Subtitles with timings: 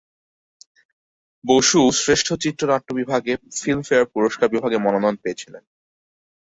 [1.43, 5.63] বসু শ্রেষ্ঠ চিত্রনাট্য বিভাগে ফিল্মফেয়ার পুরস্কার বিভাগে মনোনয়ন পেয়েছিলেন।